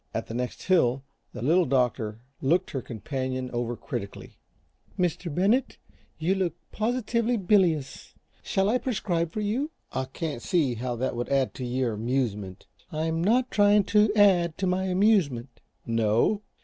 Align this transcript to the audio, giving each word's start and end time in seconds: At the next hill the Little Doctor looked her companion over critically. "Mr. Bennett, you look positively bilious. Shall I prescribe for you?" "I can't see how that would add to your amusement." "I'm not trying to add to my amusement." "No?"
At 0.15 0.25
the 0.25 0.33
next 0.33 0.63
hill 0.63 1.03
the 1.31 1.43
Little 1.43 1.67
Doctor 1.67 2.21
looked 2.41 2.71
her 2.71 2.81
companion 2.81 3.51
over 3.51 3.75
critically. 3.75 4.39
"Mr. 4.97 5.31
Bennett, 5.31 5.77
you 6.17 6.33
look 6.33 6.55
positively 6.71 7.37
bilious. 7.37 8.15
Shall 8.41 8.67
I 8.67 8.79
prescribe 8.79 9.31
for 9.31 9.41
you?" 9.41 9.69
"I 9.91 10.05
can't 10.05 10.41
see 10.41 10.73
how 10.73 10.95
that 10.95 11.15
would 11.15 11.29
add 11.29 11.53
to 11.53 11.63
your 11.65 11.93
amusement." 11.93 12.65
"I'm 12.91 13.23
not 13.23 13.51
trying 13.51 13.83
to 13.93 14.11
add 14.15 14.57
to 14.57 14.65
my 14.65 14.85
amusement." 14.85 15.61
"No?" 15.85 16.41